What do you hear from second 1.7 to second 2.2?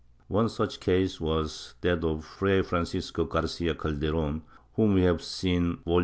that